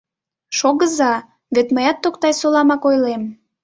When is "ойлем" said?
2.89-3.23